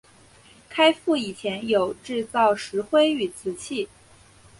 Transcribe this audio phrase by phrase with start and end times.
[0.67, 3.87] 开埠以前有制造石灰与瓷器。